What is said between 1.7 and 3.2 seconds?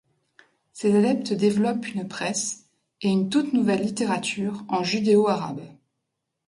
une presse et